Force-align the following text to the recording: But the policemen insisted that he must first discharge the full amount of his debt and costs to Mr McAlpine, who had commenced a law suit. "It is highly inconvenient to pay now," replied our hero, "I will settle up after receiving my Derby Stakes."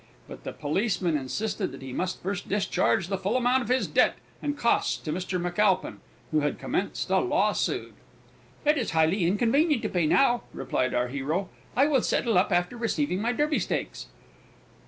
But 0.27 0.45
the 0.45 0.51
policemen 0.51 1.15
insisted 1.15 1.71
that 1.71 1.83
he 1.83 1.93
must 1.93 2.23
first 2.23 2.49
discharge 2.49 3.07
the 3.07 3.19
full 3.19 3.37
amount 3.37 3.61
of 3.61 3.69
his 3.69 3.85
debt 3.85 4.15
and 4.41 4.57
costs 4.57 4.97
to 4.97 5.13
Mr 5.13 5.39
McAlpine, 5.39 5.97
who 6.31 6.39
had 6.39 6.57
commenced 6.57 7.11
a 7.11 7.19
law 7.19 7.51
suit. 7.53 7.93
"It 8.65 8.79
is 8.79 8.89
highly 8.97 9.27
inconvenient 9.27 9.83
to 9.83 9.89
pay 9.89 10.07
now," 10.07 10.41
replied 10.55 10.95
our 10.95 11.09
hero, 11.09 11.49
"I 11.75 11.85
will 11.85 12.01
settle 12.01 12.39
up 12.39 12.51
after 12.51 12.75
receiving 12.77 13.21
my 13.21 13.31
Derby 13.31 13.59
Stakes." 13.59 14.07